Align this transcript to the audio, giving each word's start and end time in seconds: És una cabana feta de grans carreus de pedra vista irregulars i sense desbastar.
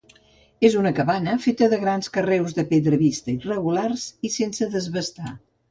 És 0.69 0.77
una 0.83 0.91
cabana 0.99 1.35
feta 1.43 1.69
de 1.75 1.79
grans 1.85 2.11
carreus 2.17 2.57
de 2.61 2.67
pedra 2.73 3.01
vista 3.05 3.33
irregulars 3.37 4.11
i 4.31 4.35
sense 4.41 4.75
desbastar. 4.79 5.39